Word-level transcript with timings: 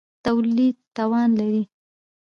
د 0.03 0.03
تولید 0.25 0.75
توان 0.97 1.29
لري. 1.39 1.63